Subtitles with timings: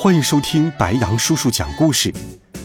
[0.00, 2.14] 欢迎收听白羊叔叔讲故事。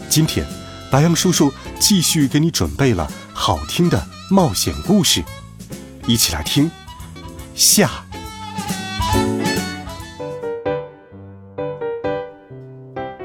[0.08, 0.46] 今天，
[0.88, 5.20] 白羊叔叔继续给你准备了好听的冒险故事，
[6.06, 6.70] 一起来听。
[7.56, 7.90] 下，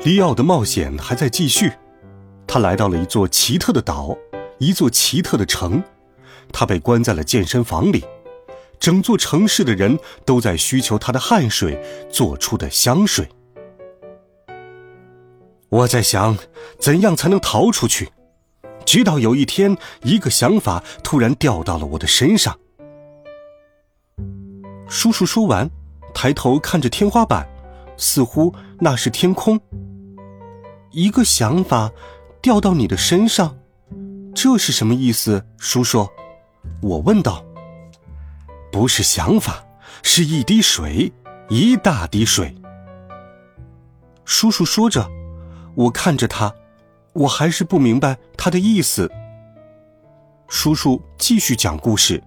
[0.03, 1.71] 利奥的冒险还在继续。
[2.47, 4.17] 他来到了一座奇特的岛，
[4.57, 5.83] 一座奇特的城。
[6.51, 8.03] 他被关在了健身房里，
[8.79, 11.79] 整座城市的人都在需求他的汗水
[12.11, 13.29] 做出的香水。
[15.69, 16.35] 我在想，
[16.79, 18.09] 怎样才能逃出去？
[18.85, 22.57] 直到有一天，一个想法突然掉到了我的身上。
[24.87, 25.69] 叔叔说完，
[26.11, 27.47] 抬头看着天花板，
[27.97, 29.59] 似乎那是天空。
[30.89, 31.91] 一个想法
[32.41, 33.55] 掉到你的身上，
[34.33, 35.45] 这是什么意思？
[35.59, 36.07] 叔叔，
[36.81, 37.45] 我问道。
[38.71, 39.63] 不是想法，
[40.01, 41.13] 是一滴水，
[41.47, 42.55] 一大滴水。
[44.25, 45.07] 叔叔说着。
[45.75, 46.53] 我看着他，
[47.13, 49.09] 我还是不明白他的意思。
[50.47, 52.21] 叔叔继续讲故事。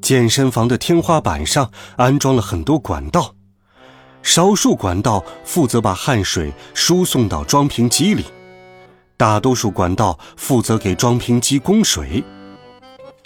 [0.00, 3.34] 健身房的天花板上安装了很多管道，
[4.22, 8.26] 少数管道负责把汗水输送到装瓶机里，
[9.16, 12.22] 大多数管道负责给装瓶机供水。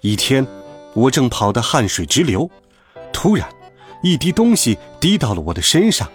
[0.02, 0.46] 一天，
[0.94, 2.48] 我正跑得汗水直流，
[3.12, 3.48] 突然，
[4.02, 6.08] 一滴东西滴到了我的身上。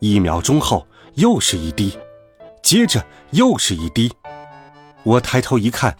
[0.00, 0.86] 一秒钟后。
[1.16, 1.96] 又是一滴，
[2.62, 4.12] 接着又是一滴。
[5.02, 5.96] 我抬头一看，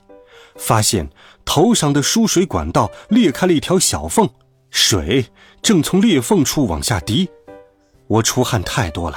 [0.56, 1.08] 发现
[1.42, 4.28] 头上的输水管道裂开了一条小缝，
[4.70, 5.26] 水
[5.62, 7.30] 正从裂缝处往下滴。
[8.08, 9.16] 我出汗太多了，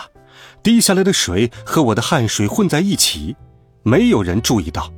[0.64, 3.36] 滴下来的水和我的汗水混在一起，
[3.84, 4.90] 没有人注意到。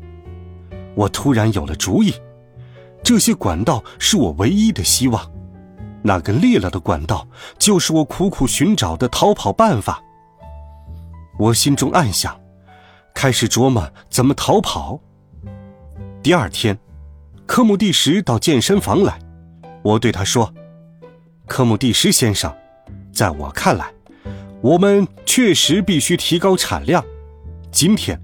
[0.94, 2.14] 我突然有了主意，
[3.04, 5.32] 这些管道是我唯一的希望，
[6.04, 10.00] 那根裂了的管道就是我苦苦寻找的逃跑办法。
[11.42, 12.40] 我心中暗想，
[13.16, 15.02] 开始琢磨怎么逃跑。
[16.22, 16.78] 第二天，
[17.48, 19.18] 科姆蒂什到健身房来，
[19.82, 20.54] 我对他说
[21.50, 22.56] ：“科姆蒂什先生，
[23.12, 23.92] 在我看来，
[24.62, 27.04] 我们确实必须提高产量。
[27.72, 28.22] 今天，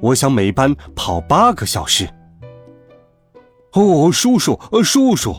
[0.00, 2.08] 我想每班跑八个小时。”
[3.74, 5.36] 哦，叔叔，呃，叔叔，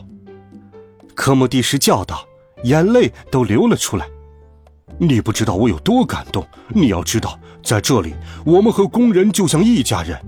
[1.14, 2.26] 科姆蒂什叫道，
[2.64, 4.08] 眼泪都流了出来。
[5.00, 6.46] 你不知道我有多感动。
[6.70, 8.16] 你要知道，在这里，
[8.46, 10.20] 我们和工人就像一家人。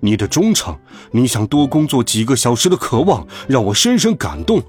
[0.00, 0.78] 你的忠诚，
[1.10, 4.62] 你想多工作几个小时的渴望，让我深深感动。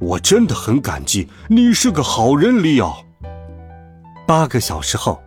[0.00, 1.28] 我真的很感激。
[1.48, 3.04] 你是个好人，里奥。
[4.26, 5.22] 八个小时后，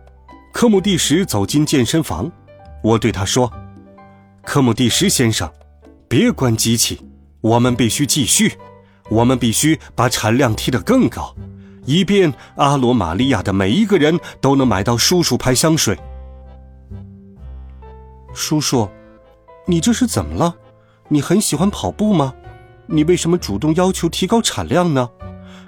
[0.52, 2.30] 科姆蒂什走进健身房。
[2.82, 3.52] 我对他说
[4.44, 5.50] ：“科姆蒂什先生，
[6.08, 7.00] 别关机器，
[7.40, 8.52] 我们必须继续，
[9.10, 11.34] 我们必须把产量提得更高。”
[11.86, 15.98] 以便阿罗玛利亚的每一个人都能买到叔叔牌香水。
[18.34, 18.88] 叔叔，
[19.66, 20.54] 你这是怎么了？
[21.08, 22.34] 你很喜欢跑步吗？
[22.86, 25.08] 你为什么主动要求提高产量呢？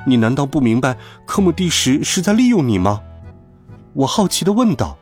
[0.06, 0.96] 你难道不明白
[1.26, 3.02] 科姆蒂什是在利用你吗？
[3.94, 4.98] 我好奇的问道。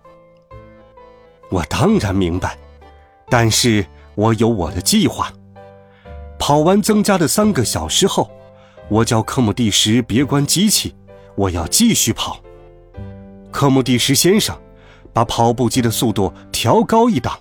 [1.50, 2.58] 我当然明白，
[3.28, 5.32] 但是我有我的计划。
[6.38, 8.30] 跑完增加的三个小时后，
[8.88, 10.94] 我叫科姆蒂什别关机器。
[11.36, 12.40] 我要继续跑，
[13.52, 14.58] 科姆蒂什先生，
[15.12, 17.38] 把跑步机的速度调高一档。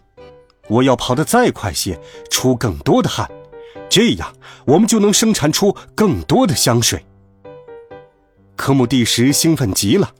[0.67, 3.29] 我要跑得再快些，出更多的汗，
[3.87, 4.33] 这样
[4.65, 7.05] 我们就能生产出更多的香水。
[8.55, 10.11] 科姆蒂什兴奋极了，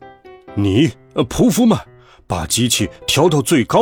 [0.56, 1.78] 你，呃，仆夫们，
[2.28, 3.80] 把机器调到最高。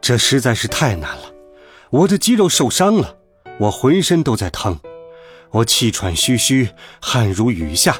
[0.00, 1.32] 这实在是太难了，
[1.90, 3.16] 我的肌肉受伤了，
[3.58, 4.78] 我浑身都在疼。
[5.56, 6.68] 我气喘吁吁，
[7.00, 7.96] 汗如雨下，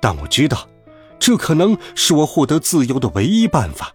[0.00, 0.68] 但我知道，
[1.20, 3.92] 这可能是我获得自由的唯一办法。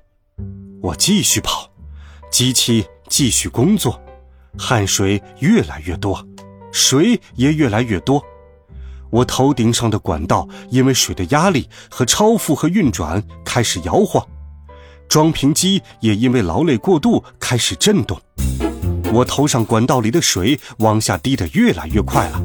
[0.82, 1.70] 我继续跑，
[2.32, 4.02] 机器继续工作，
[4.58, 6.26] 汗水越来越多，
[6.72, 8.24] 水也越来越多。
[9.10, 14.26] 我头顶上的管道因为水的压力和超负荷运转开始摇晃，
[15.10, 18.18] 装瓶机也因为劳累过度开始震动。
[19.12, 22.42] 我头上管道里的水往下滴得越来越快了，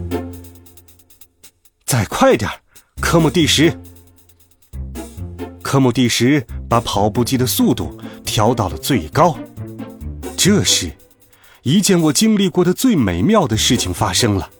[1.85, 2.51] 再快点
[3.01, 3.77] 科姆蒂什！
[5.63, 9.39] 科姆蒂什把跑步机的速度调到了最高。
[10.37, 10.93] 这时，
[11.63, 14.51] 一件我经历过的最美妙的事情发生了。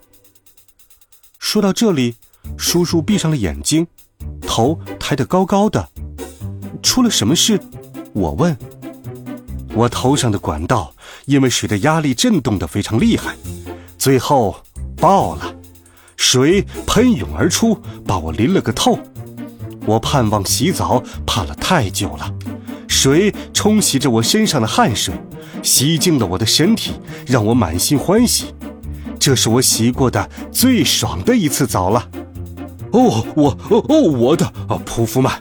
[1.39, 2.17] 说到这里，
[2.57, 3.87] 叔叔闭上了眼睛，
[4.41, 5.89] 头抬得高高的。
[6.83, 7.61] 出了什么事？
[8.13, 8.57] 我问。
[9.75, 10.95] 我头上的管道
[11.25, 13.35] 因为水的压力震动得非常厉害，
[13.99, 14.57] 最后
[14.97, 15.55] 爆了，
[16.27, 18.99] 水喷涌而出，把我淋了个透。
[19.85, 22.35] 我盼望洗澡，盼了太久了。
[22.89, 25.15] 水冲洗着我身上的汗水，
[25.63, 26.93] 洗净了我的身体，
[27.27, 28.55] 让我满心欢喜。
[29.21, 32.09] 这是我洗过的最爽的一次澡了。
[32.93, 35.39] 哦，我哦哦，我的啊，普夫曼！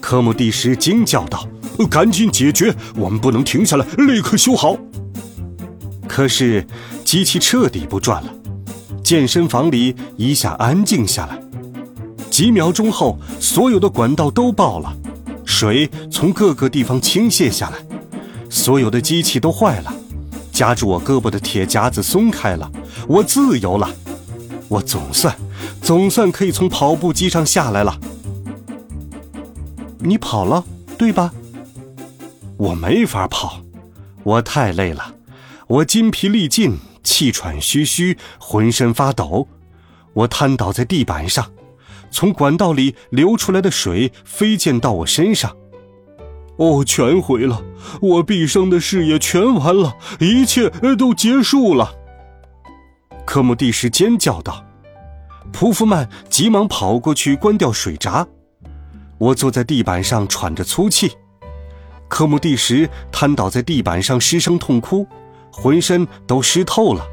[0.00, 1.46] 科姆蒂什惊叫道。
[1.88, 2.74] 赶紧解决！
[2.96, 4.76] 我们不能停下来，立刻修好。
[6.08, 6.66] 可是
[7.04, 8.34] 机器彻底不转了，
[9.12, 11.38] 健身房里一下安静下来。
[12.30, 14.90] 几秒钟后，所有的管道都爆了，
[15.44, 17.76] 水从各个地方倾泻下来，
[18.48, 19.94] 所有的机器都坏了。
[20.50, 22.72] 夹住我胳膊的铁夹子松开了，
[23.06, 23.86] 我自由了。
[24.68, 25.36] 我总算，
[25.82, 28.00] 总算可以从跑步机上下来了。
[29.98, 30.64] 你跑了，
[30.96, 31.34] 对吧？
[32.56, 33.60] 我没法跑，
[34.22, 35.16] 我太累了，
[35.66, 39.48] 我筋疲力尽，气喘吁吁，浑身发抖。
[40.14, 41.50] 我瘫倒在地板上，
[42.10, 45.56] 从管道里流出来的水飞溅到我身上。
[46.56, 47.62] 哦，全毁了！
[48.00, 51.94] 我毕生的事业全完了，一切都结束了。
[53.24, 54.64] 科姆蒂什尖叫道。
[55.50, 58.26] 普夫曼急忙跑过去关掉水闸。
[59.18, 61.12] 我坐在地板上喘着粗气。
[62.08, 65.06] 科姆蒂什瘫倒在地板上，失声痛哭，
[65.52, 67.06] 浑身都湿透了。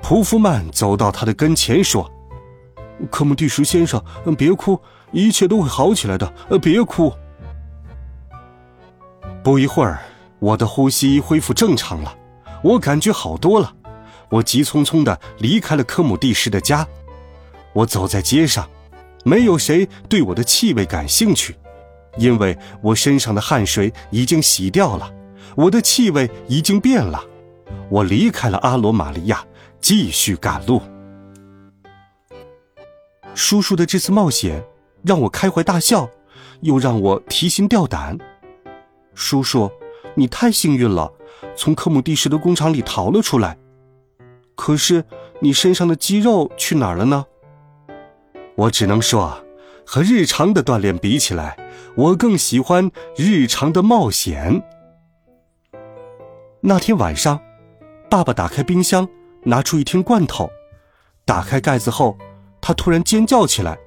[0.00, 2.08] 普夫曼走到他的跟前说
[3.10, 4.02] ：“科姆蒂什先生，
[4.36, 4.80] 别哭，
[5.10, 6.32] 一切都会好起来的，
[6.62, 7.12] 别哭。”
[9.42, 10.00] 不一会儿，
[10.38, 12.16] 我的呼吸恢复正常了，
[12.62, 13.74] 我感觉好多了。
[14.30, 16.86] 我急匆匆的离开了科姆蒂什的家。
[17.72, 18.68] 我走在街上，
[19.24, 21.56] 没有谁对我的气味感兴趣。
[22.16, 25.10] 因为我身上的汗水已经洗掉了，
[25.56, 27.24] 我的气味已经变了。
[27.90, 29.44] 我离开了阿罗马利亚，
[29.80, 30.80] 继续赶路。
[33.34, 34.64] 叔叔的这次冒险
[35.02, 36.08] 让我开怀大笑，
[36.60, 38.18] 又让我提心吊胆。
[39.14, 39.70] 叔叔，
[40.14, 41.12] 你太幸运了，
[41.56, 43.56] 从科姆蒂什的工厂里逃了出来。
[44.54, 45.04] 可是
[45.40, 47.24] 你身上的肌肉去哪儿了呢？
[48.56, 49.44] 我只能说。
[49.90, 51.56] 和日常的锻炼比起来，
[51.96, 54.62] 我更喜欢日常的冒险。
[56.60, 57.40] 那天晚上，
[58.10, 59.08] 爸爸打开冰箱，
[59.44, 60.50] 拿出一听罐头，
[61.24, 62.18] 打开盖子后，
[62.60, 63.78] 他突然尖叫起来：“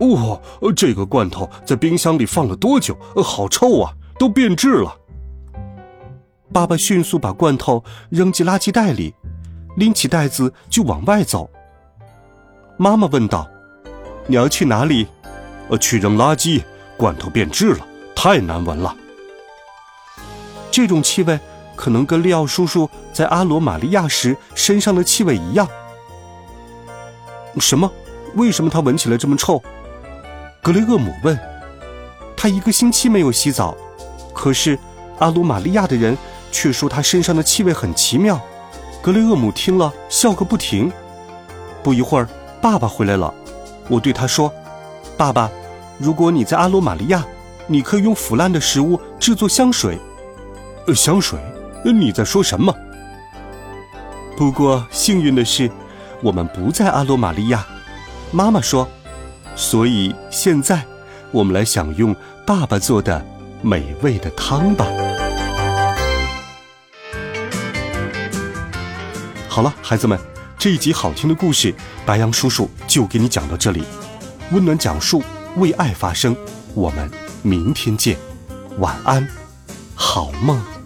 [0.00, 0.40] 哇，
[0.74, 2.96] 这个罐头在冰箱里放了多久？
[3.22, 4.96] 好臭啊，都变质了！”
[6.50, 9.14] 爸爸迅速把罐头扔进垃圾袋里，
[9.76, 11.50] 拎起袋子就往外走。
[12.78, 13.46] 妈妈问道
[14.26, 15.06] ：“你要去哪里？”
[15.68, 16.62] 呃，去扔垃圾，
[16.96, 18.96] 罐头变质了，太难闻了。
[20.70, 21.38] 这种气味
[21.78, 25.68] 可能跟利奥叔叔在阿罗玛利亚时身上的气味一样。
[27.60, 27.88] 什么？
[28.34, 29.62] 为什么他闻起来这么臭？
[30.60, 31.38] 格雷厄姆问。
[32.36, 33.76] 他一个星期没有洗澡，
[34.34, 34.76] 可是
[35.20, 36.18] 阿罗玛利亚的人
[36.50, 38.40] 却说他身上的气味很奇妙。
[39.00, 40.90] 格雷厄姆听了笑个不停。
[41.82, 42.28] 不一会儿，
[42.60, 43.32] 爸爸回来了，
[43.88, 44.52] 我对他说。
[45.16, 45.48] 爸爸，
[45.96, 47.24] 如果你在阿罗玛利亚，
[47.68, 49.96] 你可以用腐烂的食物制作香水。
[50.88, 51.38] 呃香水？
[51.84, 52.74] 你在说什么？
[54.36, 55.70] 不过幸运的是，
[56.22, 57.66] 我们不在阿罗玛利亚。
[58.30, 58.88] 妈妈说，
[59.56, 60.84] 所以现在
[61.32, 62.14] 我们来享用
[62.46, 63.24] 爸爸做的
[63.62, 64.86] 美味的汤吧。
[69.48, 70.16] 好了，孩子们，
[70.58, 71.74] 这一集好听的故事，
[72.06, 73.82] 白羊叔叔就给你讲到这里。
[74.52, 75.22] 温暖讲述，
[75.56, 76.36] 为爱发声。
[76.74, 77.10] 我们
[77.42, 78.16] 明天见，
[78.78, 79.26] 晚安，
[79.96, 80.77] 好梦。